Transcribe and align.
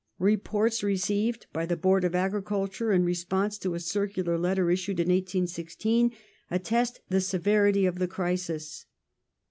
Reports 0.17 0.81
received 0.81 1.45
by 1.53 1.63
the 1.63 1.77
Board 1.77 2.03
of 2.03 2.15
Agriculture 2.15 2.91
in 2.91 3.03
response 3.05 3.59
to 3.59 3.75
a 3.75 3.79
circular 3.79 4.35
letter 4.35 4.71
issued 4.71 4.99
in 4.99 5.09
1816 5.09 6.11
attest 6.49 7.01
the 7.09 7.21
severity 7.21 7.85
of 7.85 7.99
the 7.99 8.07
crisis. 8.07 8.87